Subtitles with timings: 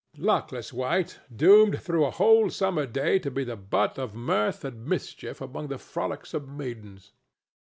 [0.17, 4.83] Luckless wight doomed through a whole summer day to be the butt of mirth and
[4.83, 7.11] mischief among the frolicsome maidens!